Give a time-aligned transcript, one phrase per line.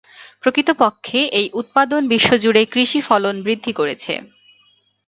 [0.41, 4.13] প্রকৃতপক্ষে, এই উৎপাদন বিশ্বজুড়ে কৃষি ফলন বৃদ্ধি করেছে।